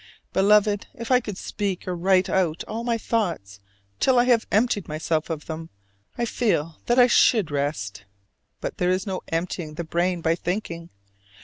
[0.33, 3.59] Beloved, if I could speak or write out all my thoughts,
[3.99, 5.69] till I had emptied myself of them,
[6.17, 8.05] I feel that I should rest.
[8.61, 10.89] But there is no emptying the brain by thinking.